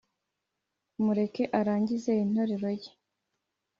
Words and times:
mureke 1.03 1.43
arangize 1.59 2.11
interuro 2.23 2.69
ye 2.79 2.91